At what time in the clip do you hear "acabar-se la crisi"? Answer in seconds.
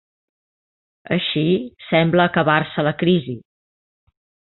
2.31-3.37